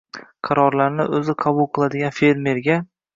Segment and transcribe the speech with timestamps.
[0.47, 2.79] Qarorlarni o‘zi qabul qiladigan fermerga.